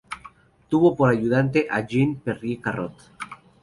[0.67, 2.95] Tuvo por ayudante a Jean-Pierre Cortot.